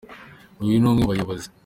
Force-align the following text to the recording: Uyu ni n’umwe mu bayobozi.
Uyu 0.61 0.71
ni 0.75 0.79
n’umwe 0.81 1.01
mu 1.03 1.09
bayobozi. 1.11 1.47